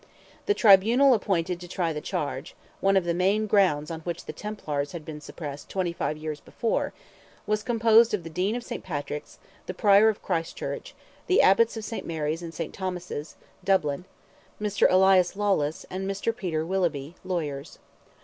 The 0.47 0.55
tribunal 0.55 1.13
appointed 1.13 1.59
to 1.59 1.67
try 1.67 1.93
the 1.93 2.01
charge—one 2.01 2.97
of 2.97 3.03
the 3.03 3.13
main 3.13 3.45
grounds 3.45 3.91
on 3.91 3.99
which 3.99 4.25
the 4.25 4.33
Templars 4.33 4.93
had 4.93 5.05
been 5.05 5.21
suppressed 5.21 5.69
twenty 5.69 5.93
five 5.93 6.17
years 6.17 6.39
before—was 6.39 7.61
composed 7.61 8.11
of 8.15 8.23
the 8.23 8.29
Dean 8.31 8.55
of 8.55 8.63
St. 8.63 8.83
Patrick's, 8.83 9.37
the 9.67 9.75
Prior 9.75 10.09
of 10.09 10.23
Christ 10.23 10.57
Church, 10.57 10.95
the 11.27 11.43
Abbots 11.43 11.77
of 11.77 11.85
St. 11.85 12.03
Mary's 12.07 12.41
and 12.41 12.51
St. 12.51 12.73
Thomas's, 12.73 13.35
Dublin, 13.63 14.05
Mr. 14.59 14.87
Elias 14.89 15.35
Lawless, 15.35 15.85
and 15.91 16.09
Mr. 16.09 16.35
Peter 16.35 16.65
Willeby, 16.65 17.13
lawyers. 17.23 17.77